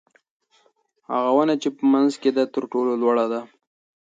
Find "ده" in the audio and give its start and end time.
2.37-2.43, 3.31-3.41